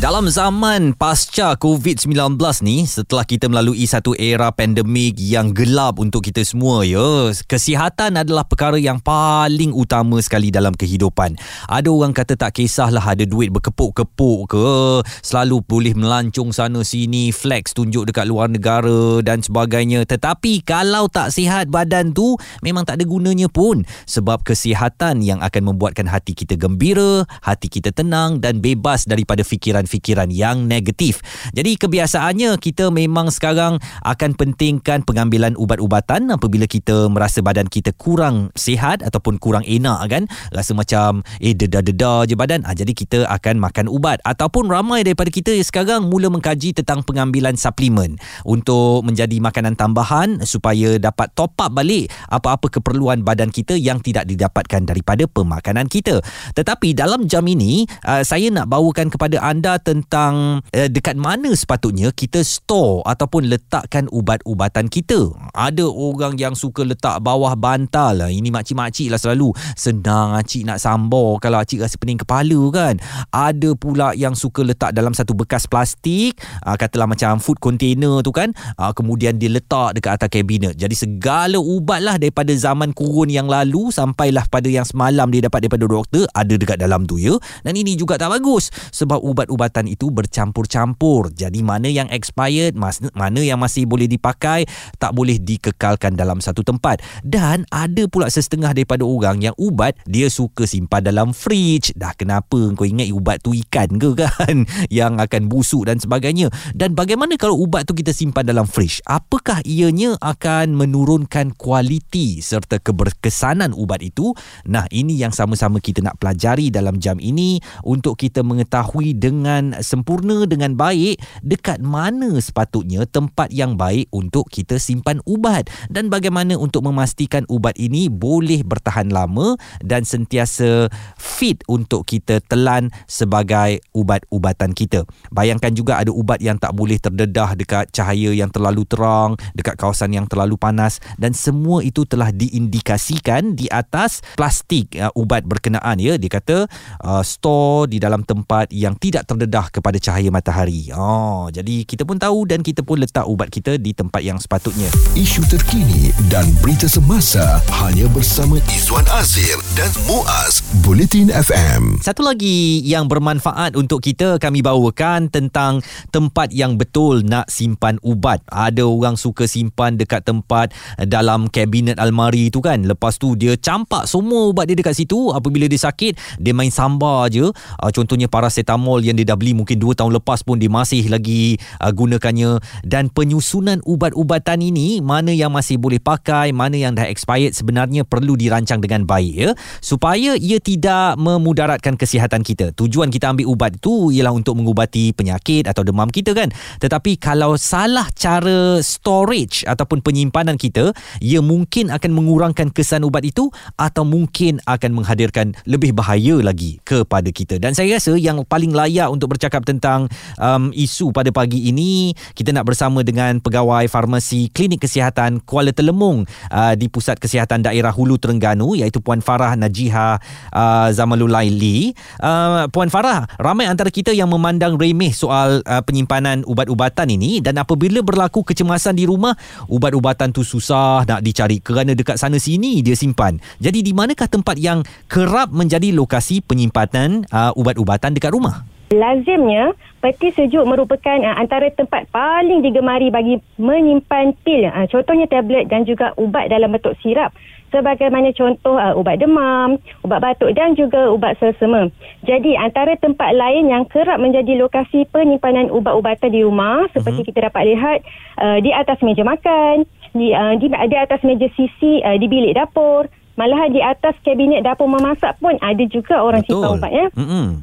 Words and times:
Dalam 0.00 0.24
zaman 0.24 0.96
pasca 0.96 1.52
COVID-19 1.60 2.40
ni, 2.64 2.88
setelah 2.88 3.28
kita 3.28 3.52
melalui 3.52 3.84
satu 3.84 4.16
era 4.16 4.48
pandemik 4.48 5.20
yang 5.20 5.52
gelap 5.52 6.00
untuk 6.00 6.24
kita 6.24 6.40
semua 6.48 6.80
ya, 6.80 7.28
kesihatan 7.44 8.16
adalah 8.16 8.48
perkara 8.48 8.80
yang 8.80 9.04
paling 9.04 9.68
utama 9.76 10.16
sekali 10.24 10.48
dalam 10.48 10.72
kehidupan. 10.72 11.36
Ada 11.68 11.92
orang 11.92 12.16
kata 12.16 12.40
tak 12.40 12.56
kisahlah 12.56 13.04
ada 13.04 13.28
duit 13.28 13.52
berkepuk-kepuk 13.52 14.38
ke, 14.48 14.72
selalu 15.20 15.60
boleh 15.60 15.92
melancung 15.92 16.56
sana 16.56 16.80
sini, 16.80 17.28
flex 17.28 17.76
tunjuk 17.76 18.08
dekat 18.08 18.24
luar 18.24 18.48
negara 18.48 19.20
dan 19.20 19.44
sebagainya. 19.44 20.08
Tetapi 20.08 20.64
kalau 20.64 21.12
tak 21.12 21.36
sihat 21.36 21.68
badan 21.68 22.16
tu, 22.16 22.40
memang 22.64 22.88
tak 22.88 22.96
ada 22.96 23.04
gunanya 23.04 23.52
pun. 23.52 23.84
Sebab 24.08 24.40
kesihatan 24.40 25.20
yang 25.20 25.44
akan 25.44 25.68
membuatkan 25.68 26.08
hati 26.08 26.32
kita 26.32 26.56
gembira, 26.56 27.28
hati 27.44 27.68
kita 27.68 27.92
tenang 27.92 28.40
dan 28.40 28.64
bebas 28.64 29.04
daripada 29.04 29.44
fikiran 29.44 29.82
fikiran 29.92 30.32
yang 30.32 30.64
negatif. 30.64 31.20
Jadi 31.52 31.76
kebiasaannya 31.76 32.56
kita 32.56 32.88
memang 32.88 33.28
sekarang 33.28 33.76
akan 34.00 34.30
pentingkan 34.32 35.04
pengambilan 35.04 35.52
ubat-ubatan 35.60 36.32
apabila 36.32 36.64
kita 36.64 37.12
merasa 37.12 37.44
badan 37.44 37.68
kita 37.68 37.92
kurang 37.92 38.48
sihat 38.56 39.04
ataupun 39.04 39.36
kurang 39.36 39.68
enak 39.68 40.00
kan. 40.08 40.24
Rasa 40.48 40.72
macam 40.72 41.20
eh 41.44 41.52
dedah-dedah 41.52 42.24
je 42.24 42.32
badan. 42.32 42.64
Ha, 42.64 42.72
jadi 42.72 42.96
kita 42.96 43.28
akan 43.28 43.60
makan 43.60 43.92
ubat. 43.92 44.24
Ataupun 44.24 44.72
ramai 44.72 45.04
daripada 45.04 45.28
kita 45.28 45.52
sekarang 45.60 46.08
mula 46.08 46.32
mengkaji 46.32 46.72
tentang 46.72 47.04
pengambilan 47.04 47.60
suplemen 47.60 48.16
untuk 48.48 49.04
menjadi 49.04 49.36
makanan 49.42 49.76
tambahan 49.76 50.40
supaya 50.48 50.96
dapat 50.96 51.28
top 51.36 51.52
up 51.60 51.74
balik 51.74 52.08
apa-apa 52.30 52.70
keperluan 52.78 53.26
badan 53.26 53.50
kita 53.50 53.74
yang 53.74 53.98
tidak 53.98 54.24
didapatkan 54.30 54.86
daripada 54.86 55.26
pemakanan 55.26 55.90
kita. 55.90 56.22
Tetapi 56.54 56.94
dalam 56.94 57.26
jam 57.26 57.42
ini 57.44 57.84
uh, 58.06 58.22
saya 58.22 58.48
nak 58.54 58.70
bawakan 58.70 59.10
kepada 59.10 59.42
anda 59.42 59.71
tentang 59.78 60.60
uh, 60.60 60.88
dekat 60.90 61.16
mana 61.16 61.54
sepatutnya 61.54 62.10
kita 62.12 62.42
store 62.42 63.04
ataupun 63.06 63.48
letakkan 63.48 64.10
ubat-ubatan 64.10 64.90
kita. 64.90 65.30
Ada 65.54 65.86
orang 65.86 66.34
yang 66.36 66.58
suka 66.58 66.82
letak 66.82 67.22
bawah 67.22 67.54
bantal 67.54 68.26
lah. 68.26 68.30
Ini 68.32 68.50
makcik-makcik 68.50 69.12
lah 69.12 69.20
selalu. 69.20 69.54
Senang 69.78 70.34
acik 70.34 70.66
nak 70.66 70.82
sambor 70.82 71.38
kalau 71.38 71.62
acik 71.62 71.78
rasa 71.78 71.94
pening 71.94 72.18
kepala 72.18 72.58
kan. 72.74 72.98
Ada 73.30 73.78
pula 73.78 74.12
yang 74.18 74.34
suka 74.34 74.66
letak 74.66 74.92
dalam 74.92 75.14
satu 75.14 75.32
bekas 75.38 75.70
plastik. 75.70 76.36
Uh, 76.66 76.74
katalah 76.74 77.06
macam 77.06 77.38
food 77.38 77.62
container 77.62 78.18
tu 78.26 78.34
kan. 78.34 78.50
Uh, 78.74 78.90
kemudian 78.90 79.38
dia 79.38 79.48
letak 79.48 79.94
dekat 79.94 80.18
atas 80.18 80.28
kabinet. 80.28 80.74
Jadi 80.74 80.98
segala 80.98 81.62
ubat 81.62 82.02
lah 82.02 82.18
daripada 82.18 82.50
zaman 82.50 82.90
kurun 82.90 83.30
yang 83.30 83.46
lalu 83.46 83.94
sampailah 83.94 84.50
pada 84.50 84.66
yang 84.66 84.82
semalam 84.82 85.30
dia 85.30 85.46
dapat 85.46 85.62
daripada 85.62 85.86
doktor 85.86 86.26
ada 86.34 86.54
dekat 86.58 86.80
dalam 86.82 87.06
tu 87.06 87.22
ya. 87.22 87.38
Dan 87.62 87.78
ini 87.78 87.94
juga 87.94 88.18
tak 88.18 88.34
bagus 88.34 88.72
sebab 88.90 89.22
ubat-ubatan 89.22 89.61
perubatan 89.62 89.86
itu 89.86 90.10
bercampur-campur. 90.10 91.30
Jadi 91.30 91.62
mana 91.62 91.86
yang 91.86 92.10
expired, 92.10 92.74
mana 92.74 93.38
yang 93.38 93.62
masih 93.62 93.86
boleh 93.86 94.10
dipakai, 94.10 94.66
tak 94.98 95.14
boleh 95.14 95.38
dikekalkan 95.38 96.18
dalam 96.18 96.42
satu 96.42 96.66
tempat. 96.66 96.98
Dan 97.22 97.62
ada 97.70 98.10
pula 98.10 98.26
setengah 98.26 98.74
daripada 98.74 99.06
orang 99.06 99.38
yang 99.38 99.54
ubat 99.54 99.94
dia 100.10 100.26
suka 100.26 100.66
simpan 100.66 101.06
dalam 101.06 101.30
fridge. 101.30 101.94
Dah 101.94 102.10
kenapa 102.18 102.58
kau 102.74 102.82
ingat 102.82 103.14
ubat 103.14 103.38
tu 103.38 103.54
ikan 103.54 104.02
ke 104.02 104.18
kan? 104.26 104.66
Yang 104.90 105.12
akan 105.30 105.42
busuk 105.46 105.86
dan 105.86 106.02
sebagainya. 106.02 106.50
Dan 106.74 106.98
bagaimana 106.98 107.38
kalau 107.38 107.62
ubat 107.62 107.86
tu 107.86 107.94
kita 107.94 108.10
simpan 108.10 108.42
dalam 108.42 108.66
fridge? 108.66 108.98
Apakah 109.06 109.62
ianya 109.62 110.18
akan 110.18 110.74
menurunkan 110.74 111.54
kualiti 111.54 112.42
serta 112.42 112.82
keberkesanan 112.82 113.70
ubat 113.78 114.02
itu? 114.02 114.34
Nah, 114.66 114.90
ini 114.90 115.22
yang 115.22 115.30
sama-sama 115.30 115.78
kita 115.78 116.02
nak 116.02 116.18
pelajari 116.18 116.74
dalam 116.74 116.98
jam 116.98 117.22
ini 117.22 117.62
untuk 117.86 118.18
kita 118.18 118.42
mengetahui 118.42 119.12
dengan 119.12 119.51
dengan 119.52 119.84
sempurna 119.84 120.48
dengan 120.48 120.72
baik 120.72 121.20
dekat 121.44 121.84
mana 121.84 122.40
sepatutnya 122.40 123.04
tempat 123.04 123.52
yang 123.52 123.76
baik 123.76 124.08
untuk 124.08 124.48
kita 124.48 124.80
simpan 124.80 125.20
ubat 125.28 125.68
dan 125.92 126.08
bagaimana 126.08 126.56
untuk 126.56 126.88
memastikan 126.88 127.44
ubat 127.52 127.76
ini 127.76 128.08
boleh 128.08 128.64
bertahan 128.64 129.12
lama 129.12 129.60
dan 129.84 130.08
sentiasa 130.08 130.88
fit 131.20 131.60
untuk 131.68 132.08
kita 132.08 132.40
telan 132.48 132.88
sebagai 133.04 133.84
ubat-ubatan 133.92 134.72
kita. 134.72 135.04
Bayangkan 135.28 135.76
juga 135.76 136.00
ada 136.00 136.08
ubat 136.08 136.40
yang 136.40 136.56
tak 136.56 136.72
boleh 136.72 136.96
terdedah 136.96 137.52
dekat 137.52 137.92
cahaya 137.92 138.32
yang 138.32 138.48
terlalu 138.48 138.88
terang, 138.88 139.36
dekat 139.52 139.76
kawasan 139.76 140.16
yang 140.16 140.24
terlalu 140.24 140.56
panas 140.56 140.96
dan 141.20 141.36
semua 141.36 141.84
itu 141.84 142.08
telah 142.08 142.32
diindikasikan 142.32 143.52
di 143.52 143.68
atas 143.68 144.24
plastik 144.32 144.96
uh, 144.96 145.12
ubat 145.12 145.44
berkenaan 145.44 146.00
ya. 146.00 146.16
Dia 146.16 146.40
kata 146.40 146.64
uh, 147.04 147.20
store 147.20 147.92
di 147.92 148.00
dalam 148.00 148.24
tempat 148.24 148.72
yang 148.72 148.96
tidak 148.96 149.28
terdedah 149.28 149.41
terdedah 149.42 149.74
kepada 149.74 149.98
cahaya 149.98 150.30
matahari. 150.30 150.94
Oh, 150.94 151.50
jadi 151.50 151.82
kita 151.82 152.06
pun 152.06 152.14
tahu 152.14 152.46
dan 152.46 152.62
kita 152.62 152.86
pun 152.86 153.02
letak 153.02 153.26
ubat 153.26 153.50
kita 153.50 153.74
di 153.74 153.90
tempat 153.90 154.22
yang 154.22 154.38
sepatutnya. 154.38 154.86
Isu 155.18 155.42
terkini 155.50 156.14
dan 156.30 156.46
berita 156.62 156.86
semasa 156.86 157.58
hanya 157.82 158.06
bersama 158.14 158.62
Izwan 158.70 159.02
Azir 159.10 159.58
dan 159.74 159.90
Muaz 160.06 160.62
Bulletin 160.86 161.34
FM. 161.34 161.98
Satu 161.98 162.22
lagi 162.22 162.86
yang 162.86 163.10
bermanfaat 163.10 163.74
untuk 163.74 163.98
kita 163.98 164.38
kami 164.38 164.62
bawakan 164.62 165.26
tentang 165.26 165.82
tempat 166.14 166.54
yang 166.54 166.78
betul 166.78 167.26
nak 167.26 167.50
simpan 167.50 167.98
ubat. 168.06 168.46
Ada 168.46 168.86
orang 168.86 169.18
suka 169.18 169.50
simpan 169.50 169.98
dekat 169.98 170.22
tempat 170.22 170.70
dalam 171.02 171.50
kabinet 171.50 171.98
almari 171.98 172.46
tu 172.54 172.62
kan. 172.62 172.78
Lepas 172.86 173.18
tu 173.18 173.34
dia 173.34 173.58
campak 173.58 174.06
semua 174.06 174.54
ubat 174.54 174.70
dia 174.70 174.78
dekat 174.78 174.94
situ. 174.94 175.34
Apabila 175.34 175.66
dia 175.66 175.82
sakit, 175.82 176.38
dia 176.38 176.54
main 176.54 176.70
sambar 176.70 177.26
je. 177.26 177.50
Ah, 177.82 177.90
contohnya 177.90 178.30
paracetamol 178.30 179.02
yang 179.02 179.18
dia 179.18 179.31
dah 179.32 179.38
beli 179.40 179.56
mungkin 179.56 179.80
2 179.80 179.96
tahun 179.96 180.12
lepas 180.20 180.44
pun 180.44 180.60
dia 180.60 180.68
masih 180.68 181.08
lagi 181.08 181.56
uh, 181.80 181.88
gunakannya. 181.88 182.60
Dan 182.84 183.08
penyusunan 183.08 183.80
ubat-ubatan 183.88 184.60
ini 184.60 185.00
mana 185.00 185.32
yang 185.32 185.48
masih 185.56 185.80
boleh 185.80 185.96
pakai 185.96 186.52
mana 186.52 186.76
yang 186.76 186.92
dah 186.92 187.08
expired 187.08 187.56
sebenarnya 187.56 188.04
perlu 188.04 188.36
dirancang 188.36 188.84
dengan 188.84 189.08
baik 189.08 189.32
ya. 189.32 189.50
Supaya 189.80 190.36
ia 190.36 190.60
tidak 190.60 191.16
memudaratkan 191.16 191.96
kesihatan 191.96 192.44
kita. 192.44 192.76
Tujuan 192.76 193.08
kita 193.08 193.32
ambil 193.32 193.48
ubat 193.48 193.80
itu 193.80 194.12
ialah 194.12 194.34
untuk 194.34 194.60
mengubati 194.60 195.16
penyakit 195.16 195.64
atau 195.64 195.80
demam 195.80 196.12
kita 196.12 196.36
kan? 196.36 196.52
Tetapi 196.82 197.16
kalau 197.16 197.56
salah 197.56 198.10
cara 198.12 198.82
storage 198.84 199.64
ataupun 199.64 200.02
penyimpanan 200.02 200.58
kita 200.58 200.90
ia 201.22 201.38
mungkin 201.38 201.94
akan 201.94 202.10
mengurangkan 202.10 202.74
kesan 202.74 203.06
ubat 203.06 203.22
itu 203.22 203.48
atau 203.78 204.02
mungkin 204.02 204.58
akan 204.66 204.90
menghadirkan 204.98 205.54
lebih 205.70 205.94
bahaya 205.94 206.42
lagi 206.42 206.82
kepada 206.82 207.30
kita. 207.30 207.62
Dan 207.62 207.78
saya 207.78 208.02
rasa 208.02 208.18
yang 208.18 208.42
paling 208.42 208.74
layak 208.74 209.06
untuk 209.06 209.21
bercakap 209.28 209.66
tentang 209.66 210.06
um, 210.38 210.70
isu 210.74 211.10
pada 211.10 211.28
pagi 211.34 211.68
ini. 211.68 212.14
Kita 212.32 212.54
nak 212.54 212.66
bersama 212.66 213.02
dengan 213.02 213.38
pegawai 213.42 213.86
farmasi 213.90 214.48
klinik 214.54 214.86
kesihatan 214.86 215.42
Kuala 215.44 215.74
Telemung 215.74 216.24
uh, 216.50 216.74
di 216.78 216.86
Pusat 216.88 217.18
Kesihatan 217.22 217.66
Daerah 217.66 217.92
Hulu 217.92 218.18
Terengganu 218.18 218.74
iaitu 218.78 219.02
Puan 219.02 219.20
Farah 219.20 219.54
Najiha 219.58 220.18
uh, 220.50 220.88
Zamalulaili 220.90 221.92
uh, 222.22 222.66
Puan 222.70 222.88
Farah 222.88 223.26
ramai 223.38 223.66
antara 223.68 223.90
kita 223.92 224.10
yang 224.14 224.30
memandang 224.30 224.78
remeh 224.78 225.14
soal 225.14 225.60
uh, 225.66 225.82
penyimpanan 225.84 226.42
ubat-ubatan 226.48 227.10
ini 227.12 227.38
dan 227.44 227.58
apabila 227.60 228.00
berlaku 228.00 228.42
kecemasan 228.42 228.96
di 228.98 229.04
rumah 229.04 229.34
ubat-ubatan 229.68 230.30
tu 230.34 230.42
susah 230.42 231.04
nak 231.06 231.20
dicari 231.20 231.58
kerana 231.62 231.92
dekat 231.92 232.16
sana 232.18 232.38
sini 232.40 232.80
dia 232.80 232.96
simpan. 232.96 233.38
Jadi 233.58 233.84
di 233.84 233.92
manakah 233.92 234.26
tempat 234.26 234.56
yang 234.58 234.82
kerap 235.06 235.52
menjadi 235.52 235.92
lokasi 235.94 236.40
penyimpanan 236.42 237.28
uh, 237.30 237.52
ubat-ubatan 237.54 238.16
dekat 238.16 238.32
rumah 238.32 238.71
Lazimnya, 238.92 239.72
peti 240.04 240.28
sejuk 240.36 240.68
merupakan 240.68 241.16
uh, 241.24 241.40
antara 241.40 241.72
tempat 241.72 242.04
paling 242.12 242.60
digemari 242.60 243.08
bagi 243.08 243.40
menyimpan 243.56 244.36
pil. 244.44 244.68
Uh, 244.68 244.84
contohnya 244.92 245.24
tablet 245.26 245.66
dan 245.72 245.88
juga 245.88 246.12
ubat 246.20 246.52
dalam 246.52 246.76
bentuk 246.76 246.92
sirap. 247.00 247.32
Sebagaimana 247.72 248.36
contoh 248.36 248.76
uh, 248.76 248.92
ubat 249.00 249.16
demam, 249.16 249.80
ubat 250.04 250.20
batuk 250.20 250.52
dan 250.52 250.76
juga 250.76 251.08
ubat 251.08 251.40
selsema. 251.40 251.88
Jadi 252.20 252.52
antara 252.52 253.00
tempat 253.00 253.32
lain 253.32 253.72
yang 253.72 253.88
kerap 253.88 254.20
menjadi 254.20 254.60
lokasi 254.60 255.08
penyimpanan 255.08 255.72
ubat-ubatan 255.72 256.28
di 256.28 256.44
rumah 256.44 256.84
seperti 256.92 257.24
uh-huh. 257.24 257.28
kita 257.32 257.48
dapat 257.48 257.62
lihat 257.72 257.98
uh, 258.44 258.60
di 258.60 258.76
atas 258.76 259.00
meja 259.00 259.24
makan, 259.24 259.88
di, 260.12 260.36
uh, 260.36 260.52
di, 260.60 260.68
di 260.68 260.96
atas 261.00 261.24
meja 261.24 261.48
sisi 261.56 262.04
uh, 262.04 262.20
di 262.20 262.28
bilik 262.28 262.60
dapur, 262.60 263.08
malahan 263.40 263.72
di 263.72 263.80
atas 263.80 264.20
kabinet 264.20 264.60
dapur 264.60 264.84
memasak 264.84 265.40
pun 265.40 265.56
ada 265.64 265.84
juga 265.88 266.20
orang 266.20 266.44
simpan 266.44 266.76
ubat 266.76 266.92
ya. 266.92 267.08
Uh-huh. 267.16 267.56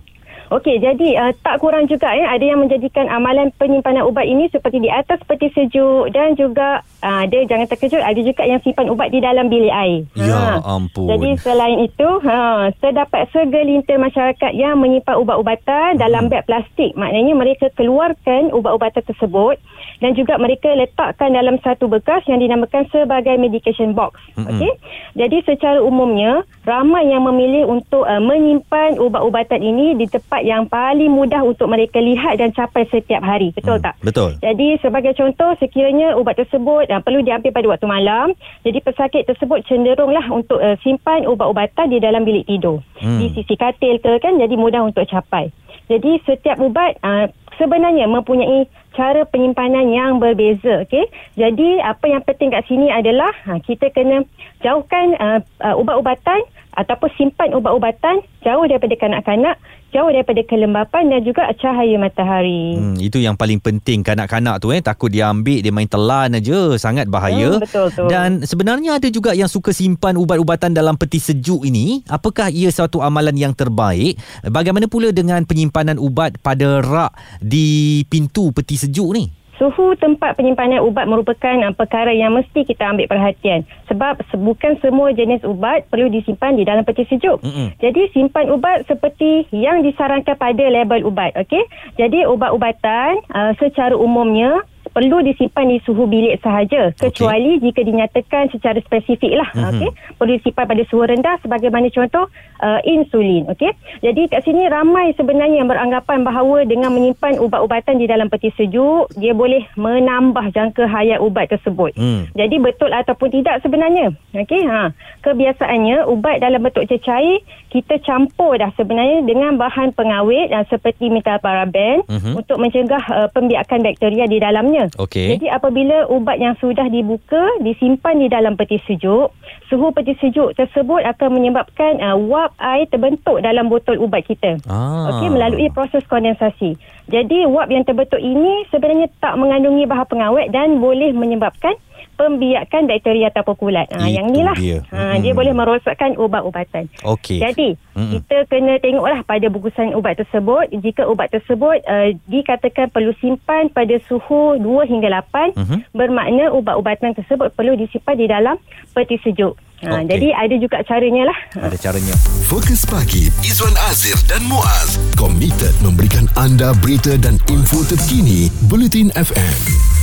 Okey, 0.50 0.82
jadi 0.82 1.08
uh, 1.22 1.34
tak 1.46 1.62
kurang 1.62 1.86
juga 1.86 2.10
ya 2.10 2.34
ada 2.34 2.42
yang 2.42 2.66
menjadikan 2.66 3.06
amalan 3.10 3.54
penyimpanan 3.62 4.02
ubat 4.10 4.26
ini 4.26 4.50
seperti 4.50 4.82
di 4.82 4.90
atas 4.90 5.22
peti 5.30 5.54
sejuk 5.54 6.10
dan 6.10 6.34
juga 6.34 6.82
uh, 7.06 7.26
ada 7.26 7.38
jangan 7.46 7.70
terkejut 7.70 8.02
ada 8.02 8.18
juga 8.18 8.46
yang 8.50 8.58
simpan 8.66 8.90
ubat 8.90 9.14
di 9.14 9.22
dalam 9.22 9.46
bilik 9.46 9.70
air. 9.70 10.10
Ya 10.18 10.58
ampun. 10.66 11.06
Jadi 11.06 11.38
selain 11.38 11.86
itu, 11.86 12.10
ha 12.26 12.74
terdapat 12.82 13.30
segelintir 13.30 14.02
masyarakat 14.02 14.52
yang 14.58 14.82
menyimpan 14.82 15.22
ubat-ubatan 15.22 16.02
dalam 16.02 16.26
Hmm. 16.26 16.34
beg 16.34 16.46
plastik. 16.46 16.92
Maknanya 16.98 17.34
mereka 17.38 17.66
keluarkan 17.78 18.50
ubat-ubatan 18.50 19.06
tersebut 19.06 19.56
dan 20.02 20.18
juga 20.18 20.36
mereka 20.42 20.74
letakkan 20.74 21.32
dalam 21.32 21.62
satu 21.62 21.86
bekas 21.86 22.26
yang 22.26 22.42
dinamakan 22.42 22.90
sebagai 22.90 23.38
medication 23.38 23.94
box. 23.94 24.18
Okey. 24.34 24.74
Jadi 25.14 25.38
secara 25.46 25.80
umumnya 25.80 26.42
ramai 26.70 27.10
yang 27.10 27.26
memilih 27.26 27.66
untuk 27.66 28.06
uh, 28.06 28.22
menyimpan 28.22 29.02
ubat-ubatan 29.02 29.58
ini 29.58 29.98
di 29.98 30.06
tempat 30.06 30.46
yang 30.46 30.70
paling 30.70 31.10
mudah 31.10 31.42
untuk 31.42 31.66
mereka 31.66 31.98
lihat 31.98 32.38
dan 32.38 32.54
capai 32.54 32.86
setiap 32.86 33.26
hari. 33.26 33.50
Betul 33.58 33.82
Hmm, 33.82 33.86
tak? 33.90 33.96
betul. 34.06 34.30
Jadi 34.38 34.78
sebagai 34.84 35.18
contoh 35.18 35.58
sekiranya 35.58 36.14
ubat 36.14 36.38
tersebut 36.38 36.86
uh, 36.94 37.02
perlu 37.02 37.26
diambil 37.26 37.50
pada 37.50 37.68
waktu 37.74 37.88
malam, 37.90 38.28
jadi 38.62 38.78
pesakit 38.86 39.26
tersebut 39.26 39.66
cenderunglah 39.66 40.30
untuk 40.30 40.62
uh, 40.62 40.78
simpan 40.86 41.26
ubat-ubatan 41.26 41.90
di 41.90 41.98
dalam 41.98 42.22
bilik 42.22 42.46
tidur. 42.46 42.86
Hmm. 43.02 43.18
Di 43.18 43.34
sisi 43.34 43.58
katil 43.58 43.98
ke 43.98 44.22
kan 44.22 44.38
jadi 44.38 44.54
mudah 44.54 44.86
untuk 44.86 45.08
capai. 45.10 45.50
Jadi 45.90 46.22
setiap 46.22 46.62
ubat 46.62 47.02
uh, 47.02 47.26
sebenarnya 47.58 48.06
mempunyai 48.06 48.70
cara 48.94 49.26
penyimpanan 49.28 49.90
yang 49.94 50.18
berbeza 50.18 50.86
okey. 50.86 51.06
Jadi 51.38 51.82
apa 51.82 52.06
yang 52.10 52.22
penting 52.26 52.54
kat 52.54 52.66
sini 52.66 52.90
adalah 52.90 53.30
ha, 53.46 53.62
kita 53.62 53.94
kena 53.94 54.26
jauhkan 54.66 55.16
uh, 55.18 55.40
uh, 55.62 55.76
ubat-ubatan 55.78 56.42
ataupun 56.80 57.12
simpan 57.20 57.52
ubat-ubatan 57.52 58.24
jauh 58.40 58.64
daripada 58.64 58.96
kanak-kanak, 58.96 59.60
jauh 59.92 60.08
daripada 60.08 60.40
kelembapan 60.48 61.12
dan 61.12 61.22
juga 61.28 61.52
cahaya 61.60 62.00
matahari. 62.00 62.80
Hmm, 62.80 62.96
itu 62.96 63.20
yang 63.20 63.36
paling 63.36 63.60
penting 63.60 64.00
kanak-kanak 64.00 64.64
tu 64.64 64.72
eh 64.72 64.80
takut 64.80 65.12
dia 65.12 65.28
ambil 65.28 65.60
dia 65.60 65.76
main 65.76 65.92
telan 65.92 66.40
aja 66.40 66.80
sangat 66.80 67.12
bahaya. 67.12 67.60
Hmm, 67.60 67.64
betul 67.68 67.92
tu. 67.92 68.08
Dan 68.08 68.48
sebenarnya 68.48 68.96
ada 68.96 69.12
juga 69.12 69.36
yang 69.36 69.52
suka 69.52 69.76
simpan 69.76 70.16
ubat-ubatan 70.16 70.72
dalam 70.72 70.96
peti 70.96 71.20
sejuk 71.20 71.68
ini. 71.68 72.00
Apakah 72.08 72.48
ia 72.48 72.72
satu 72.72 73.04
amalan 73.04 73.36
yang 73.36 73.52
terbaik? 73.52 74.16
Bagaimana 74.48 74.88
pula 74.88 75.12
dengan 75.12 75.44
penyimpanan 75.44 76.00
ubat 76.00 76.40
pada 76.40 76.80
rak 76.80 77.12
di 77.44 78.02
pintu 78.08 78.56
peti 78.56 78.80
sejuk 78.80 79.12
ni? 79.12 79.39
Suhu 79.60 79.92
tempat 80.00 80.40
penyimpanan 80.40 80.80
ubat 80.88 81.04
merupakan 81.04 81.52
uh, 81.68 81.76
perkara 81.76 82.16
yang 82.16 82.32
mesti 82.32 82.64
kita 82.64 82.96
ambil 82.96 83.12
perhatian 83.12 83.68
sebab 83.92 84.24
se- 84.32 84.40
bukan 84.40 84.80
semua 84.80 85.12
jenis 85.12 85.44
ubat 85.44 85.84
perlu 85.92 86.08
disimpan 86.08 86.56
di 86.56 86.64
dalam 86.64 86.88
peti 86.88 87.04
sejuk. 87.12 87.44
Mm-mm. 87.44 87.76
Jadi 87.84 88.08
simpan 88.16 88.48
ubat 88.56 88.88
seperti 88.88 89.52
yang 89.52 89.84
disarankan 89.84 90.40
pada 90.40 90.64
label 90.64 91.04
ubat, 91.04 91.36
okey? 91.36 91.68
Jadi 92.00 92.24
ubat-ubatan 92.24 93.20
uh, 93.36 93.52
secara 93.60 94.00
umumnya 94.00 94.64
perlu 94.90 95.22
disimpan 95.22 95.66
di 95.66 95.78
suhu 95.80 96.04
bilik 96.04 96.40
sahaja. 96.40 96.92
Kecuali 96.94 97.58
jika 97.58 97.82
dinyatakan 97.82 98.50
secara 98.50 98.80
spesifik 98.80 99.34
lah 99.34 99.50
Mhm. 99.52 99.66
okey? 99.72 99.90
Perlu 100.16 100.32
disimpan 100.36 100.66
pada 100.66 100.84
suhu 100.86 101.04
rendah 101.04 101.36
sebagaimana 101.40 101.88
contoh 101.88 102.26
uh, 102.60 102.80
insulin 102.84 103.50
okey? 103.50 103.72
Jadi 104.00 104.22
kat 104.28 104.44
sini 104.44 104.66
ramai 104.66 105.12
sebenarnya 105.14 105.58
yang 105.58 105.68
beranggapan 105.68 106.22
bahawa 106.22 106.64
dengan 106.64 106.90
menyimpan 106.90 107.38
ubat-ubatan 107.38 107.96
di 107.96 108.06
dalam 108.06 108.28
peti 108.28 108.50
sejuk 108.52 108.80
dia 109.16 109.32
boleh 109.32 109.66
menambah 109.74 110.50
jangka 110.50 110.86
hayat 110.86 111.20
ubat 111.20 111.50
tersebut. 111.50 111.92
Hmm. 111.94 112.30
jadi 112.32 112.56
betul 112.58 112.90
ataupun 112.90 113.30
tidak 113.30 113.60
sebenarnya 113.60 114.12
okey? 114.34 114.64
Ha. 114.64 114.92
Kebiasaannya 115.20 116.08
ubat 116.08 116.40
dalam 116.40 116.60
bentuk 116.60 116.86
cecair 116.86 117.44
kita 117.70 118.00
campur 118.00 118.56
dah 118.56 118.72
sebenarnya 118.74 119.22
dengan 119.24 119.56
bahan 119.56 119.92
pengawet 119.92 120.50
uh, 120.50 120.66
seperti 120.66 121.10
metaparaben 121.10 122.02
Mhm. 122.08 122.34
untuk 122.36 122.58
mencegah 122.58 123.04
uh, 123.06 123.28
pembiakan 123.30 123.82
bakteria 123.82 124.26
di 124.26 124.38
dalamnya 124.38 124.79
Okey. 124.96 125.36
jadi 125.36 125.60
apabila 125.60 126.08
ubat 126.08 126.40
yang 126.40 126.56
sudah 126.62 126.88
dibuka 126.88 127.42
disimpan 127.60 128.16
di 128.22 128.28
dalam 128.32 128.56
peti 128.56 128.80
sejuk, 128.88 129.36
suhu 129.68 129.92
peti 129.92 130.16
sejuk 130.22 130.56
tersebut 130.56 131.04
akan 131.04 131.30
menyebabkan 131.36 132.00
uh, 132.00 132.16
wap 132.16 132.56
air 132.62 132.88
terbentuk 132.88 133.44
dalam 133.44 133.68
botol 133.68 134.00
ubat 134.00 134.24
kita. 134.24 134.62
Ah. 134.70 135.12
Okey 135.18 135.28
melalui 135.34 135.68
proses 135.74 136.06
kondensasi. 136.08 136.80
Jadi 137.10 137.44
wap 137.50 137.68
yang 137.74 137.84
terbentuk 137.84 138.22
ini 138.22 138.70
sebenarnya 138.70 139.10
tak 139.18 139.36
mengandungi 139.36 139.90
bahan 139.90 140.08
pengawet 140.08 140.48
dan 140.54 140.78
boleh 140.78 141.10
menyebabkan 141.12 141.74
pembiakan 142.20 142.84
bakteria 142.86 143.32
ataupun 143.32 143.56
kulat. 143.58 143.88
Ha, 143.90 144.04
Itu 144.04 144.12
yang 144.12 144.28
inilah. 144.28 144.56
dia. 144.56 144.84
Ha, 144.86 145.16
Mm-mm. 145.16 145.24
dia 145.24 145.32
boleh 145.32 145.54
merosakkan 145.54 146.12
ubat-ubatan. 146.14 146.92
Okey. 147.02 147.40
Jadi 147.40 147.80
Mm-mm. 147.96 148.20
kita 148.20 148.44
kena 148.46 148.76
tengoklah 148.78 149.24
pada 149.24 149.48
bungkusan 149.48 149.96
ubat 149.96 150.20
tersebut 150.20 150.68
jika 150.76 151.08
ubat 151.08 151.32
tersebut 151.32 151.80
uh, 151.82 152.12
dikatakan 152.26 152.92
perlu 152.92 153.16
simpan 153.16 153.70
pada 153.70 153.96
suhu 154.04 154.60
2 154.60 154.68
hingga 154.86 155.08
8 155.24 155.56
Mhm. 155.56 155.78
bermakna 155.92 156.52
ubat-ubatan 156.52 157.16
tersebut 157.16 157.50
perlu 157.52 157.74
disimpan 157.74 158.16
di 158.16 158.28
dalam 158.28 158.56
peti 158.92 159.16
sejuk. 159.18 159.56
Ha, 159.80 159.96
Okey. 159.96 160.12
Jadi 160.12 160.28
ada 160.30 160.56
juga 160.56 160.78
caranya 160.84 161.24
lah. 161.26 161.38
Ada 161.58 161.78
caranya. 161.80 162.12
Fokus 162.44 162.84
pagi 162.84 163.32
Izwan 163.42 163.72
Azir 163.88 164.20
dan 164.26 164.44
Muaz 164.44 165.00
komited 165.16 165.72
memberikan 165.80 166.28
anda 166.36 166.76
berita 166.76 167.16
dan 167.16 167.40
info 167.48 167.80
terkini 167.86 168.52
Bulletin 168.66 169.08
FM. 169.14 169.99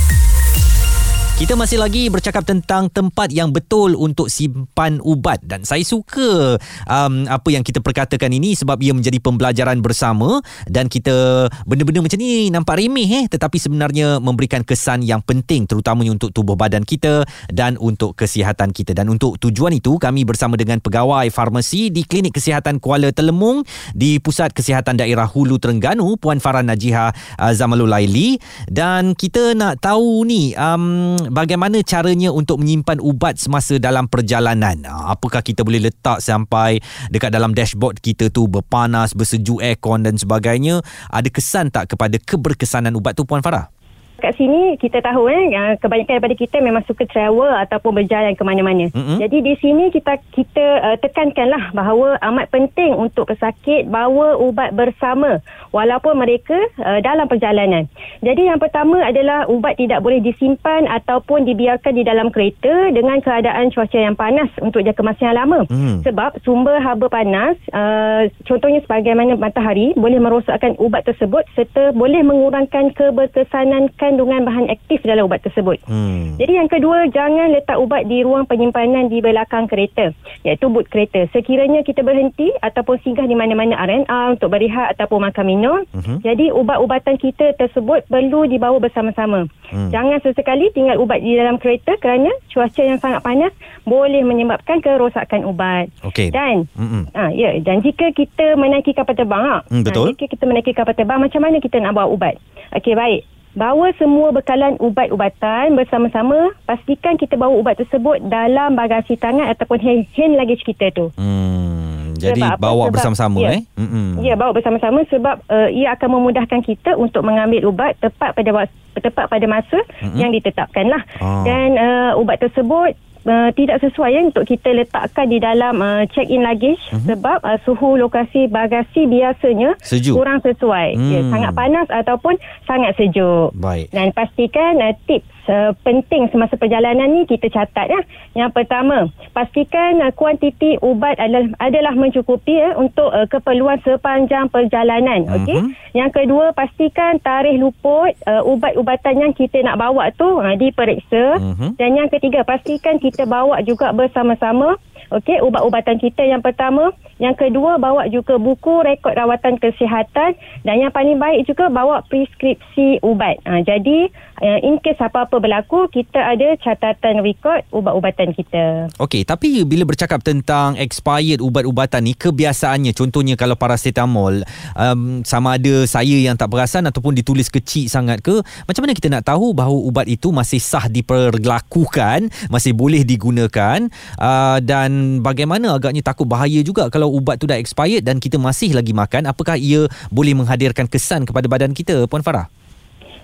Kita 1.37 1.53
masih 1.53 1.77
lagi 1.77 2.09
bercakap 2.09 2.49
tentang 2.49 2.89
tempat 2.89 3.29
yang 3.29 3.53
betul 3.53 3.93
untuk 3.93 4.25
simpan 4.25 4.97
ubat. 5.05 5.37
Dan 5.45 5.61
saya 5.69 5.85
suka 5.85 6.57
um, 6.89 7.29
apa 7.29 7.53
yang 7.53 7.61
kita 7.61 7.77
perkatakan 7.77 8.33
ini 8.33 8.57
sebab 8.57 8.81
ia 8.81 8.89
menjadi 8.89 9.21
pembelajaran 9.21 9.77
bersama. 9.77 10.41
Dan 10.65 10.89
kita 10.89 11.45
benda-benda 11.69 12.01
macam 12.01 12.17
ni 12.17 12.49
nampak 12.49 12.81
remeh 12.81 13.21
eh? 13.21 13.25
Tetapi 13.29 13.53
sebenarnya 13.61 14.17
memberikan 14.17 14.65
kesan 14.65 15.05
yang 15.05 15.21
penting 15.21 15.69
terutamanya 15.69 16.17
untuk 16.17 16.33
tubuh 16.33 16.57
badan 16.57 16.81
kita 16.81 17.21
dan 17.53 17.77
untuk 17.77 18.17
kesihatan 18.17 18.73
kita. 18.73 18.97
Dan 18.97 19.05
untuk 19.13 19.37
tujuan 19.37 19.77
itu 19.77 20.01
kami 20.01 20.25
bersama 20.25 20.57
dengan 20.57 20.81
pegawai 20.81 21.29
farmasi 21.29 21.93
di 21.93 22.01
Klinik 22.01 22.33
Kesihatan 22.33 22.81
Kuala 22.81 23.13
Telemung 23.13 23.61
di 23.93 24.17
Pusat 24.17 24.57
Kesihatan 24.57 24.97
Daerah 24.97 25.29
Hulu 25.29 25.61
Terengganu 25.61 26.17
Puan 26.17 26.41
Farah 26.41 26.65
Najiha 26.65 27.13
uh, 27.37 27.53
Zamalul 27.53 27.93
Laili 27.93 28.41
dan 28.73 29.13
kita 29.13 29.53
nak 29.53 29.85
tahu 29.85 30.25
ni 30.25 30.57
um, 30.57 31.26
bagaimana 31.29 31.79
caranya 31.85 32.33
untuk 32.33 32.59
menyimpan 32.59 32.99
ubat 32.99 33.39
semasa 33.39 33.77
dalam 33.77 34.09
perjalanan. 34.09 34.83
Ah, 34.87 35.13
Apakah 35.15 35.45
kita 35.45 35.63
boleh 35.63 35.79
letak 35.79 36.19
sampai 36.19 36.81
dekat 37.13 37.31
dalam 37.31 37.53
dashboard 37.53 38.01
kita 38.01 38.33
tu 38.33 38.49
berpanas, 38.49 39.13
bersejuk 39.13 39.61
aircon 39.63 40.03
dan 40.03 40.17
sebagainya? 40.17 40.81
Ada 41.13 41.29
kesan 41.31 41.69
tak 41.69 41.93
kepada 41.95 42.17
keberkesanan 42.19 42.95
ubat 42.97 43.15
tu 43.15 43.23
Puan 43.23 43.45
Farah? 43.45 43.76
Kat 44.17 44.33
sini 44.33 44.81
kita 44.81 44.97
tahu 45.05 45.29
eh 45.29 45.53
uh, 45.53 45.73
kebanyakan 45.77 46.17
daripada 46.17 46.35
kita 46.35 46.57
memang 46.57 46.81
suka 46.89 47.05
travel 47.05 47.53
ataupun 47.53 48.01
berjalan 48.01 48.33
ke 48.33 48.41
mana-mana. 48.41 48.89
Mm-mm. 48.89 49.21
Jadi 49.21 49.37
di 49.45 49.53
sini 49.61 49.93
kita 49.93 50.17
kita 50.33 50.65
uh, 50.81 50.97
tekankanlah 50.97 51.69
bahawa 51.71 52.17
amat 52.33 52.49
penting 52.49 52.97
untuk 52.97 53.29
pesakit 53.29 53.85
bawa 53.85 54.41
ubat 54.41 54.73
bersama 54.73 55.37
walaupun 55.69 56.17
mereka 56.17 56.57
uh, 56.81 56.97
dalam 57.05 57.29
perjalanan. 57.29 57.85
Jadi 58.25 58.49
yang 58.49 58.57
pertama 58.57 59.05
adalah 59.05 59.45
ubat 59.45 59.77
tidak 59.77 60.01
boleh 60.01 60.17
disimpan 60.17 60.89
ataupun 60.89 61.45
dibiarkan 61.45 61.93
di 61.93 62.01
dalam 62.01 62.33
kereta 62.33 62.89
dengan 62.89 63.21
keadaan 63.21 63.69
cuaca 63.69 63.99
yang 64.01 64.17
panas 64.17 64.49
untuk 64.65 64.81
jangka 64.81 65.05
masa 65.05 65.21
yang 65.29 65.37
lama. 65.37 65.59
Hmm. 65.69 66.01
Sebab 66.01 66.41
sumber 66.41 66.81
haba 66.81 67.05
panas 67.05 67.53
uh, 67.69 68.25
contohnya 68.49 68.81
sebagaimana 68.81 69.37
matahari 69.37 69.93
boleh 69.93 70.17
merosakkan 70.17 70.73
ubat 70.81 71.05
tersebut 71.05 71.45
serta 71.53 71.93
boleh 71.93 72.25
mengurangkan 72.25 72.97
keberkesanan 72.97 73.93
kandungan 74.07 74.47
bahan 74.47 74.71
aktif 74.71 75.03
dalam 75.03 75.27
ubat 75.27 75.43
tersebut. 75.43 75.83
Hmm. 75.83 76.39
Jadi 76.39 76.55
yang 76.55 76.71
kedua, 76.71 77.11
jangan 77.11 77.51
letak 77.51 77.75
ubat 77.75 78.07
di 78.07 78.23
ruang 78.23 78.47
penyimpanan 78.47 79.11
di 79.11 79.19
belakang 79.19 79.67
kereta, 79.67 80.15
iaitu 80.41 80.71
boot 80.71 80.87
kereta. 80.87 81.27
Sekiranya 81.29 81.83
kita 81.83 82.01
berhenti 82.01 82.55
ataupun 82.63 83.03
singgah 83.03 83.27
di 83.27 83.35
mana-mana 83.35 83.75
R&R 83.75 84.39
untuk 84.39 84.47
berehat 84.49 84.95
ataupun 84.95 85.27
makan 85.27 85.45
minum, 85.45 85.79
Mhm. 85.91 86.23
jadi 86.23 86.55
ubat-ubatan 86.55 87.19
kita 87.19 87.51
tersebut 87.55 88.07
perlu 88.07 88.47
dibawa 88.47 88.79
bersama-sama. 88.79 89.51
Hmm. 89.67 89.91
Jangan 89.91 90.23
sesekali 90.23 90.71
tinggal 90.71 90.95
ubat 90.97 91.19
di 91.19 91.35
dalam 91.35 91.59
kereta 91.59 91.99
kerana 91.99 92.31
cuaca 92.47 92.79
yang 92.79 92.95
sangat 92.97 93.19
panas 93.19 93.51
boleh 93.83 94.23
menyebabkan 94.23 94.79
kerosakan 94.79 95.43
ubat. 95.43 95.91
Okey. 96.07 96.31
Dan 96.31 96.71
Mm-mm. 96.71 97.11
Ah 97.11 97.27
ya 97.29 97.51
dan 97.59 97.83
jika 97.83 98.13
kita 98.13 98.55
menaiki 98.55 98.95
kapal 98.95 99.11
terbang. 99.11 99.59
Hmm, 99.67 99.83
betul. 99.83 100.07
Ah, 100.07 100.15
jika 100.15 100.25
kita 100.29 100.43
menaiki 100.45 100.71
kapal 100.71 100.93
terbang 100.93 101.19
macam 101.19 101.41
mana 101.43 101.57
kita 101.59 101.83
nak 101.83 101.91
bawa 101.91 102.07
ubat? 102.07 102.35
Okey 102.71 102.95
baik. 102.95 103.27
Bawa 103.57 103.89
semua 103.97 104.29
bekalan 104.29 104.77
ubat-ubatan 104.77 105.73
bersama-sama. 105.73 106.53
Pastikan 106.69 107.17
kita 107.17 107.33
bawa 107.33 107.57
ubat 107.57 107.81
tersebut 107.81 108.21
dalam 108.29 108.77
bagasi 108.77 109.17
tangan 109.17 109.49
ataupun 109.49 109.81
hand, 109.81 110.05
hand 110.13 110.37
luggage 110.37 110.61
kita 110.61 110.93
tu. 110.93 111.09
Hmm. 111.17 112.13
Jadi 112.17 112.41
Sebab 112.41 112.57
bawa 112.57 112.89
bersama-sama 112.93 113.37
ya. 113.45 113.57
eh. 113.57 113.61
Mm-mm. 113.77 114.25
Ya, 114.25 114.33
bawa 114.33 114.53
bersama-sama 114.53 115.05
sebab 115.09 115.41
uh, 115.49 115.69
ia 115.69 115.93
akan 115.93 116.17
memudahkan 116.17 116.65
kita 116.65 116.97
untuk 116.97 117.21
mengambil 117.21 117.69
ubat 117.69 117.93
tepat 118.01 118.33
pada 118.33 118.69
tepat 118.97 119.25
pada 119.29 119.45
masa 119.45 119.77
Mm-mm. 120.01 120.17
yang 120.17 120.33
ditetapkan 120.33 120.89
lah. 120.89 121.01
Ah. 121.21 121.45
Dan 121.45 121.77
uh, 121.77 122.11
ubat 122.17 122.41
tersebut 122.41 122.97
uh, 123.27 123.49
tidak 123.53 123.83
sesuai 123.83 124.09
ya, 124.15 124.21
untuk 124.25 124.47
kita 124.47 124.73
letakkan 124.73 125.27
di 125.29 125.37
dalam 125.37 125.77
uh, 125.83 126.03
check-in 126.09 126.41
luggage 126.41 126.81
uh-huh. 126.89 127.03
sebab 127.05 127.39
uh, 127.43 127.59
suhu 127.67 127.99
lokasi 127.99 128.47
bagasi 128.47 129.05
biasanya 129.05 129.75
Sejuk. 129.83 130.15
kurang 130.17 130.39
sesuai. 130.41 130.97
Hmm. 130.97 131.11
Ya, 131.11 131.19
sangat 131.29 131.51
panas 131.53 131.87
ataupun 131.91 132.39
sangat 132.65 132.95
sejuk. 132.95 133.53
Baik. 133.53 133.91
Dan 133.91 134.15
pastikan 134.15 134.79
uh, 134.79 134.95
tips 135.05 135.37
uh, 135.49 135.71
penting 135.81 136.27
semasa 136.29 136.59
perjalanan 136.59 137.07
ni 137.09 137.23
kita 137.25 137.47
catat 137.49 137.87
ya. 137.89 138.01
Yang 138.35 138.51
pertama, 138.53 139.09
pastikan 139.31 140.03
uh, 140.03 140.11
kuantiti 140.13 140.77
ubat 140.83 141.17
adalah 141.17 141.49
adalah 141.63 141.93
mencukupi 141.95 142.59
ya 142.59 142.75
untuk 142.77 143.09
uh, 143.09 143.25
keperluan 143.25 143.79
sepanjang 143.81 144.51
perjalanan. 144.51 145.25
Okey. 145.41 145.57
Mhm. 145.63 145.71
Yang 145.95 146.11
kedua, 146.23 146.53
pastikan 146.53 147.17
tarikh 147.23 147.57
luput 147.57 148.13
uh, 148.29 148.43
ubat-ubatan 148.45 149.15
yang 149.17 149.33
kita 149.33 149.63
nak 149.65 149.81
bawa 149.81 150.13
tu 150.13 150.27
uh, 150.27 150.53
diperiksa. 150.53 151.41
Mhm. 151.41 151.79
Dan 151.79 151.89
yang 151.97 152.09
ketiga, 152.11 152.45
pastikan 152.45 153.01
kita 153.01 153.16
bawa 153.25 153.63
juga 153.63 153.89
bersama-sama 153.95 154.75
Okey, 155.11 155.43
ubat-ubatan 155.43 155.97
kita 155.99 156.23
yang 156.23 156.43
pertama. 156.43 156.91
Yang 157.17 157.49
kedua, 157.49 157.81
bawa 157.81 158.05
juga 158.13 158.37
buku 158.37 158.85
rekod 158.85 159.17
rawatan 159.17 159.57
kesihatan. 159.57 160.37
Dan 160.61 160.75
yang 160.83 160.93
paling 160.93 161.17
baik 161.17 161.49
juga, 161.49 161.67
bawa 161.71 162.05
preskripsi 162.05 163.01
ubat. 163.01 163.41
Ha, 163.47 163.65
jadi, 163.65 164.11
uh, 164.43 164.59
in 164.61 164.77
case 164.83 165.01
apa-apa 165.01 165.41
berlaku, 165.41 165.89
kita 165.89 166.21
ada 166.21 166.53
catatan 166.61 167.25
rekod 167.25 167.65
ubat-ubatan 167.73 168.37
kita. 168.37 168.91
Okey, 169.01 169.25
tapi 169.25 169.65
bila 169.65 169.83
bercakap 169.87 170.21
tentang 170.21 170.77
expired 170.77 171.41
ubat-ubatan 171.41 172.05
ni, 172.05 172.13
kebiasaannya 172.13 172.93
contohnya 172.93 173.33
kalau 173.33 173.57
paracetamol, 173.57 174.45
um, 174.77 175.25
sama 175.25 175.57
ada 175.57 175.83
saya 175.89 176.17
yang 176.17 176.37
tak 176.37 176.53
perasan 176.53 176.85
ataupun 176.85 177.17
ditulis 177.17 177.49
kecil 177.49 177.89
sangat 177.89 178.21
ke, 178.21 178.39
macam 178.69 178.81
mana 178.85 178.93
kita 178.93 179.09
nak 179.11 179.25
tahu 179.25 179.57
bahawa 179.57 179.77
ubat 179.89 180.05
itu 180.05 180.29
masih 180.29 180.61
sah 180.61 180.85
diperlakukan, 180.85 182.29
masih 182.53 182.77
boleh 182.77 183.01
digunakan 183.01 183.89
uh, 184.21 184.57
dan 184.61 184.86
bagaimana 185.21 185.77
agaknya 185.77 186.01
takut 186.01 186.25
bahaya 186.25 186.59
juga 186.65 186.89
kalau 186.89 187.13
ubat 187.13 187.37
tu 187.37 187.45
dah 187.45 187.55
expired 187.59 188.03
dan 188.03 188.17
kita 188.17 188.41
masih 188.41 188.73
lagi 188.73 188.91
makan, 188.91 189.29
apakah 189.29 189.55
ia 189.55 189.85
boleh 190.09 190.33
menghadirkan 190.33 190.89
kesan 190.89 191.23
kepada 191.23 191.45
badan 191.45 191.71
kita, 191.71 192.09
Puan 192.09 192.25
Farah? 192.25 192.49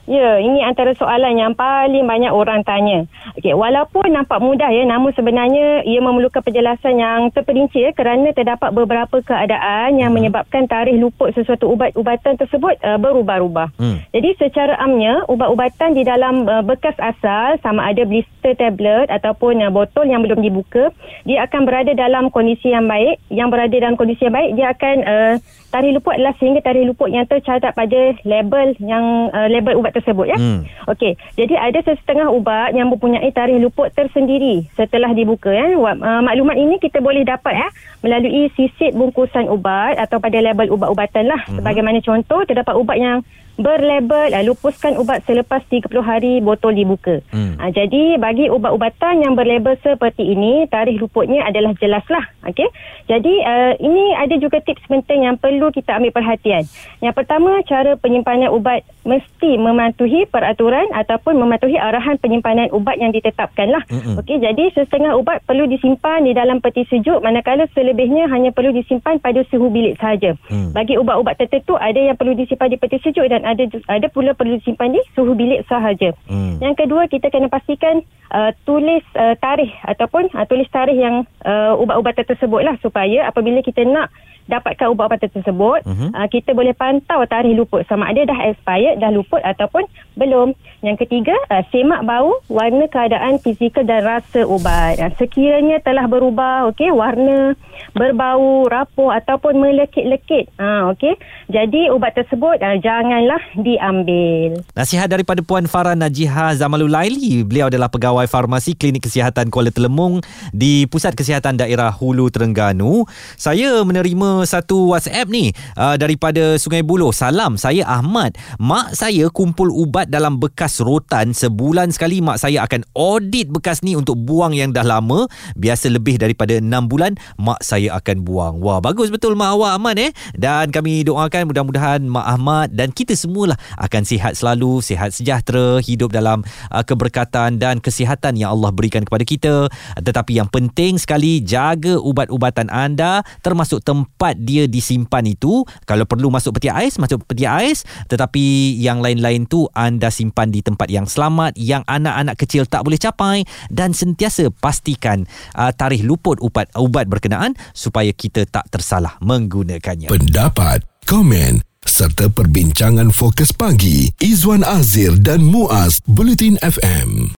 Ya, 0.04 0.36
ini 0.36 0.60
antara 0.60 0.92
soalan 1.00 1.40
yang 1.40 1.56
paling 1.56 2.04
banyak 2.04 2.28
orang 2.28 2.68
tanya. 2.68 3.08
Okey, 3.40 3.56
walaupun 3.56 4.12
nampak 4.12 4.44
mudah 4.44 4.68
ya, 4.68 4.84
namun 4.84 5.16
sebenarnya 5.16 5.88
ia 5.88 6.04
memerlukan 6.04 6.44
penjelasan 6.44 7.00
yang 7.00 7.32
terperinci 7.32 7.88
ya 7.88 7.96
kerana 7.96 8.36
terdapat 8.36 8.76
beberapa 8.76 9.24
keadaan 9.24 9.96
yang 9.96 10.12
menyebabkan 10.12 10.68
tarikh 10.68 11.00
luput 11.00 11.32
sesuatu 11.32 11.72
ubat-ubatan 11.72 12.36
tersebut 12.36 12.76
uh, 12.84 13.00
berubah-ubah. 13.00 13.72
Hmm. 13.80 14.04
Jadi 14.12 14.36
secara 14.36 14.76
amnya 14.84 15.24
ubat-ubatan 15.32 15.96
di 15.96 16.04
dalam 16.04 16.52
uh, 16.52 16.60
bekas 16.60 17.00
asal 17.00 17.56
sama 17.64 17.88
ada 17.88 18.04
blister 18.04 18.60
tablet 18.60 19.08
ataupun 19.08 19.64
uh, 19.64 19.72
botol 19.72 20.04
yang 20.04 20.20
belum 20.20 20.44
dibuka, 20.44 20.92
dia 21.24 21.48
akan 21.48 21.64
berada 21.64 21.96
dalam 21.96 22.28
kondisi 22.28 22.76
yang 22.76 22.92
baik. 22.92 23.24
Yang 23.32 23.50
berada 23.56 23.76
dalam 23.80 23.96
kondisi 23.96 24.28
yang 24.28 24.36
baik, 24.36 24.52
dia 24.60 24.68
akan 24.76 24.96
uh, 25.08 25.34
tarikh 25.74 25.98
luput 25.98 26.14
adalah 26.14 26.38
sehingga 26.38 26.62
tarikh 26.62 26.86
luput 26.86 27.10
yang 27.10 27.26
tercatat 27.26 27.74
pada 27.74 28.14
label 28.22 28.78
yang 28.78 29.34
uh, 29.34 29.50
label 29.50 29.82
ubat 29.82 29.98
tersebut 29.98 30.30
ya. 30.30 30.38
Hmm. 30.38 30.70
Okey, 30.94 31.18
jadi 31.34 31.58
ada 31.58 31.82
sesetengah 31.82 32.30
ubat 32.30 32.78
yang 32.78 32.94
mempunyai 32.94 33.34
tarikh 33.34 33.58
luput 33.58 33.90
tersendiri 33.98 34.70
setelah 34.78 35.10
dibuka 35.18 35.50
ya. 35.50 35.74
Uh, 35.74 36.22
maklumat 36.22 36.62
ini 36.62 36.78
kita 36.78 37.02
boleh 37.02 37.26
dapat 37.26 37.58
ya 37.58 37.68
melalui 38.06 38.54
sisit 38.54 38.94
bungkusan 38.94 39.50
ubat 39.50 39.98
atau 39.98 40.22
pada 40.22 40.38
label 40.38 40.70
ubat-ubatan 40.70 41.26
lah. 41.26 41.42
Mhm. 41.50 41.58
Sebagaimana 41.58 41.98
contoh 42.06 42.46
terdapat 42.46 42.78
ubat 42.78 42.98
yang 43.02 43.26
berlabel 43.54 44.34
uh, 44.34 44.44
lupuskan 44.46 44.98
ubat 44.98 45.22
selepas 45.30 45.62
30 45.70 45.86
hari 46.02 46.42
botol 46.42 46.74
dibuka. 46.74 47.22
Hmm. 47.30 47.54
Ha, 47.62 47.70
jadi 47.70 48.18
bagi 48.18 48.50
ubat-ubatan 48.50 49.22
yang 49.22 49.38
berlabel 49.38 49.78
seperti 49.86 50.34
ini 50.34 50.66
tarikh 50.74 50.98
luputnya 50.98 51.46
adalah 51.46 51.78
jelas 51.78 52.02
lah. 52.10 52.26
Okey. 52.50 52.66
Jadi 53.06 53.34
uh, 53.46 53.74
ini 53.78 54.18
ada 54.18 54.36
juga 54.42 54.58
tips 54.64 54.90
penting 54.90 55.30
yang 55.30 55.38
perlu 55.38 55.70
kita 55.70 56.02
ambil 56.02 56.10
perhatian. 56.10 56.66
Yang 57.04 57.14
pertama 57.14 57.62
cara 57.70 57.94
penyimpanan 58.00 58.50
ubat 58.50 58.82
mesti 59.06 59.60
mematuhi 59.60 60.26
peraturan 60.26 60.90
ataupun 60.96 61.38
mematuhi 61.38 61.78
arahan 61.78 62.18
penyimpanan 62.18 62.74
ubat 62.74 62.98
yang 62.98 63.14
ditetapkan 63.14 63.70
lah. 63.70 63.86
Mm-mm. 63.92 64.18
Okey. 64.18 64.42
Jadi 64.42 64.74
setengah 64.74 65.14
ubat 65.14 65.46
perlu 65.46 65.70
disimpan 65.70 66.26
di 66.26 66.34
dalam 66.34 66.58
peti 66.58 66.90
sejuk 66.90 67.22
manakala 67.22 67.70
selebihnya 67.78 68.26
hanya 68.34 68.50
perlu 68.50 68.74
disimpan 68.74 69.22
pada 69.22 69.46
suhu 69.54 69.70
bilik 69.70 70.00
sahaja. 70.02 70.34
Hmm. 70.50 70.74
Bagi 70.74 70.98
ubat-ubat 70.98 71.38
tertentu 71.38 71.78
ada 71.78 72.02
yang 72.02 72.18
perlu 72.18 72.34
disimpan 72.34 72.74
di 72.74 72.82
peti 72.82 72.98
sejuk 73.04 73.30
dan 73.30 73.43
ada 73.44 73.64
ju- 73.68 73.86
ada 73.86 74.08
pula 74.10 74.32
perlu 74.34 74.58
disimpan 74.58 74.96
di 74.96 75.02
suhu 75.14 75.36
bilik 75.36 75.68
sahaja. 75.68 76.16
Hmm. 76.26 76.58
Yang 76.64 76.88
kedua 76.88 77.06
kita 77.12 77.30
kena 77.30 77.52
pastikan 77.52 78.02
uh, 78.32 78.52
tulis 78.64 79.04
uh, 79.20 79.36
tarikh 79.38 79.72
ataupun 79.84 80.32
uh, 80.34 80.46
tulis 80.48 80.68
tarikh 80.72 80.98
yang 80.98 81.28
uh, 81.44 81.76
ubat-ubatan 81.78 82.26
tersebut 82.26 82.64
lah 82.64 82.76
supaya 82.80 83.28
apabila 83.28 83.60
kita 83.62 83.84
nak 83.84 84.10
dapatkan 84.46 84.92
ubat-ubatan 84.92 85.30
tersebut 85.32 85.80
Mhm. 85.88 86.12
uh, 86.12 86.28
kita 86.28 86.52
boleh 86.52 86.76
pantau 86.76 87.24
tarikh 87.26 87.56
luput 87.56 87.84
sama 87.88 88.12
ada 88.12 88.24
dah 88.24 88.40
expired 88.50 89.00
dah 89.00 89.10
luput 89.10 89.40
ataupun 89.42 89.86
belum. 90.14 90.54
Yang 90.84 91.08
ketiga 91.08 91.34
uh, 91.48 91.64
semak 91.72 92.04
bau, 92.04 92.44
warna 92.52 92.86
keadaan 92.86 93.40
fizikal 93.40 93.88
dan 93.88 94.04
rasa 94.04 94.44
ubat. 94.44 95.00
Uh, 95.00 95.12
sekiranya 95.16 95.80
telah 95.80 96.06
berubah 96.06 96.68
okey 96.70 96.92
warna, 96.92 97.56
berbau, 97.96 98.68
rapuh 98.68 99.16
ataupun 99.16 99.58
melekit-lekit. 99.58 100.52
Uh, 100.60 100.92
okey. 100.92 101.16
Jadi 101.48 101.88
ubat 101.88 102.14
tersebut 102.14 102.60
uh, 102.60 102.78
janganlah 102.78 103.40
diambil. 103.56 104.60
Nasihat 104.76 105.08
daripada 105.08 105.40
Puan 105.40 105.66
Farah 105.66 105.96
Najihah 105.96 106.58
Zamalul 106.58 106.92
Laili. 106.92 107.48
Beliau 107.48 107.72
adalah 107.72 107.88
pegawai 107.88 108.28
farmasi 108.28 108.76
Klinik 108.76 109.08
Kesihatan 109.08 109.48
Kuala 109.48 109.72
Telemung 109.72 110.20
di 110.52 110.84
Pusat 110.86 111.16
Kesihatan 111.16 111.56
Daerah 111.56 111.96
Hulu 111.96 112.28
Terengganu. 112.28 113.06
Saya 113.40 113.82
menerima 113.82 114.33
satu 114.42 114.90
WhatsApp 114.90 115.30
ni 115.30 115.54
uh, 115.78 115.94
daripada 116.02 116.58
Sungai 116.58 116.82
Buloh. 116.82 117.14
Salam, 117.14 117.62
saya 117.62 117.86
Ahmad. 117.86 118.34
Mak 118.58 118.98
saya 118.98 119.30
kumpul 119.30 119.70
ubat 119.70 120.10
dalam 120.10 120.42
bekas 120.42 120.82
rotan. 120.82 121.38
Sebulan 121.38 121.94
sekali 121.94 122.26
mak 122.26 122.42
saya 122.42 122.66
akan 122.66 122.82
audit 122.98 123.54
bekas 123.54 123.86
ni 123.86 123.94
untuk 123.94 124.18
buang 124.18 124.58
yang 124.58 124.74
dah 124.74 124.82
lama. 124.82 125.30
Biasa 125.54 125.94
lebih 125.94 126.18
daripada 126.18 126.58
6 126.58 126.66
bulan, 126.90 127.14
mak 127.38 127.62
saya 127.62 127.94
akan 128.02 128.26
buang. 128.26 128.58
Wah, 128.58 128.82
bagus 128.82 129.14
betul 129.14 129.38
mak 129.38 129.54
awak 129.54 129.78
Ahmad 129.78 130.02
eh. 130.02 130.10
Dan 130.34 130.74
kami 130.74 131.06
doakan 131.06 131.54
mudah-mudahan 131.54 132.02
mak 132.02 132.26
Ahmad 132.26 132.74
dan 132.74 132.90
kita 132.90 133.14
semualah 133.14 133.60
akan 133.78 134.02
sihat 134.02 134.34
selalu, 134.34 134.82
sihat 134.82 135.14
sejahtera, 135.14 135.78
hidup 135.86 136.10
dalam 136.10 136.42
uh, 136.74 136.82
keberkatan 136.82 137.62
dan 137.62 137.78
kesihatan 137.78 138.40
yang 138.40 138.58
Allah 138.58 138.74
berikan 138.74 139.06
kepada 139.06 139.22
kita. 139.22 139.56
Tetapi 140.00 140.40
yang 140.40 140.50
penting 140.50 140.98
sekali 140.98 141.44
jaga 141.44 142.00
ubat-ubatan 142.00 142.72
anda 142.72 143.22
termasuk 143.44 143.84
tempat 144.24 144.40
dia 144.40 144.72
disimpan 144.72 145.28
itu. 145.28 145.68
Kalau 145.84 146.08
perlu 146.08 146.32
masuk 146.32 146.56
peti 146.56 146.72
ais, 146.72 146.96
masuk 146.96 147.28
peti 147.28 147.44
ais. 147.44 147.84
Tetapi 148.08 148.72
yang 148.80 149.04
lain-lain 149.04 149.44
tu 149.52 149.68
anda 149.76 150.08
simpan 150.08 150.48
di 150.48 150.64
tempat 150.64 150.88
yang 150.88 151.04
selamat 151.04 151.60
yang 151.60 151.84
anak-anak 151.92 152.40
kecil 152.40 152.64
tak 152.64 152.88
boleh 152.88 152.96
capai 152.96 153.44
dan 153.68 153.92
sentiasa 153.92 154.48
pastikan 154.64 155.28
uh, 155.60 155.76
tarikh 155.76 156.08
luput 156.08 156.40
ubat 156.40 156.72
ubat 156.80 157.12
berkenaan 157.12 157.52
supaya 157.76 158.16
kita 158.16 158.48
tak 158.48 158.64
tersalah 158.72 159.20
menggunakannya. 159.20 160.08
Pendapat, 160.08 160.88
komen 161.04 161.60
serta 161.84 162.32
perbincangan 162.32 163.12
fokus 163.12 163.52
pagi 163.52 164.08
Izwan 164.24 164.64
Azir 164.64 165.20
dan 165.20 165.44
Muaz 165.44 166.00
Bulletin 166.08 166.56
FM. 166.64 167.28